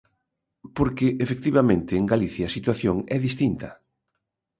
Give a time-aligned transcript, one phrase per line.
[0.77, 3.69] Porque, efectivamente, en Galicia a situación é distinta.